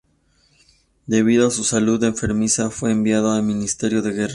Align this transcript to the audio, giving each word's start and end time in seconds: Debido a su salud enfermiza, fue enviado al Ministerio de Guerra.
Debido 1.05 1.45
a 1.45 1.51
su 1.51 1.63
salud 1.63 2.03
enfermiza, 2.03 2.71
fue 2.71 2.91
enviado 2.91 3.31
al 3.33 3.43
Ministerio 3.43 4.01
de 4.01 4.09
Guerra. 4.11 4.29